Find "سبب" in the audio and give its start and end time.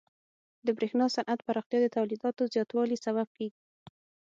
3.05-3.27